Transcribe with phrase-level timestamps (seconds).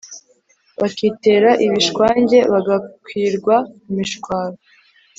[0.79, 3.55] Bakitera ibishwange bagakwirwa
[3.89, 4.57] imishwaro